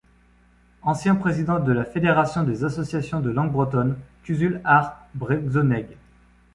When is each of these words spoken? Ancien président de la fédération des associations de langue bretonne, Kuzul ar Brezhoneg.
Ancien 0.81 1.13
président 1.13 1.59
de 1.59 1.71
la 1.71 1.85
fédération 1.85 2.41
des 2.43 2.63
associations 2.63 3.19
de 3.21 3.29
langue 3.29 3.51
bretonne, 3.51 3.99
Kuzul 4.23 4.59
ar 4.63 5.07
Brezhoneg. 5.13 5.95